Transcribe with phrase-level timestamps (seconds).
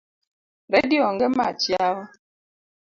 [0.71, 2.03] Redio onge mach yawa.